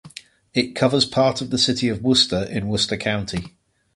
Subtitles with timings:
[0.55, 3.55] It covers part of the city of Worcester in Worcester County.